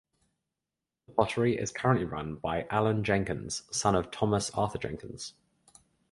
The 1.05 1.13
pottery 1.13 1.55
is 1.59 1.69
currently 1.71 2.05
run 2.07 2.37
by 2.37 2.63
Alun 2.71 3.03
Jenkins, 3.03 3.61
son 3.69 3.93
of 3.93 4.09
Thomas 4.09 4.49
Arthur 4.55 4.79
Jenkins. 4.79 5.35